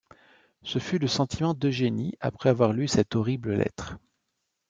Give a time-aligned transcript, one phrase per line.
[0.63, 3.97] Ce fut le sentiment d’Eugénie après avoir lu cette horrible lettre.